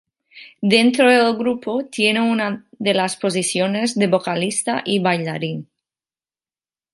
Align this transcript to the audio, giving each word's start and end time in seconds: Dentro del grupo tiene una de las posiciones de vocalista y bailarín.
Dentro 0.75 1.07
del 1.11 1.37
grupo 1.37 1.85
tiene 1.85 2.21
una 2.21 2.65
de 2.79 2.95
las 2.95 3.17
posiciones 3.17 3.93
de 3.93 4.07
vocalista 4.07 4.81
y 4.83 4.97
bailarín. 4.97 5.69